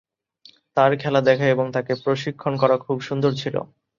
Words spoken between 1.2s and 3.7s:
দেখা এবং তাকে প্রশিক্ষণ করা খুব সুন্দর ছিল।